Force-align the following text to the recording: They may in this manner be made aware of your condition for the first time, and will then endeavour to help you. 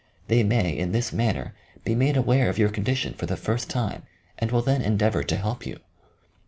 They 0.29 0.41
may 0.41 0.75
in 0.75 0.93
this 0.93 1.13
manner 1.13 1.53
be 1.83 1.93
made 1.93 2.17
aware 2.17 2.49
of 2.49 2.57
your 2.57 2.69
condition 2.69 3.13
for 3.13 3.27
the 3.27 3.37
first 3.37 3.69
time, 3.69 4.01
and 4.39 4.49
will 4.51 4.63
then 4.63 4.81
endeavour 4.81 5.21
to 5.21 5.37
help 5.37 5.63
you. 5.63 5.79